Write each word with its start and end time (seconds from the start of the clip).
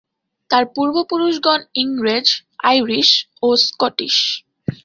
তার 0.49 0.63
পূর্বপুরুষগণ 0.75 1.59
ইংরেজ, 1.75 2.27
আইরিশ 2.63 3.09
ও 3.43 3.47
স্কটিশ। 3.63 4.15